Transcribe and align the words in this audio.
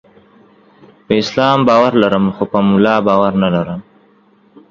په 1.05 1.11
اسلام 1.21 1.59
باور 1.67 1.93
لرم، 2.01 2.25
خو 2.35 2.43
په 2.51 2.59
مولا 2.67 2.95
باور 3.07 3.31
نلرم. 3.41 3.81